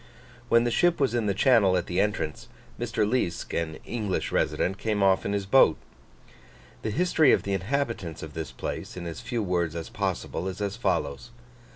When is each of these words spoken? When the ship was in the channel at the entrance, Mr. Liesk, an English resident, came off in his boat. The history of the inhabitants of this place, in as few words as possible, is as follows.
When 0.49 0.63
the 0.63 0.71
ship 0.71 0.99
was 0.99 1.13
in 1.13 1.27
the 1.27 1.33
channel 1.35 1.77
at 1.77 1.85
the 1.85 1.99
entrance, 2.01 2.47
Mr. 2.79 3.07
Liesk, 3.07 3.53
an 3.53 3.77
English 3.85 4.31
resident, 4.31 4.79
came 4.79 5.03
off 5.03 5.27
in 5.27 5.33
his 5.33 5.45
boat. 5.45 5.77
The 6.81 6.89
history 6.89 7.31
of 7.33 7.43
the 7.43 7.53
inhabitants 7.53 8.23
of 8.23 8.33
this 8.33 8.51
place, 8.51 8.97
in 8.97 9.05
as 9.05 9.21
few 9.21 9.43
words 9.43 9.75
as 9.75 9.89
possible, 9.89 10.47
is 10.47 10.59
as 10.59 10.75
follows. 10.75 11.29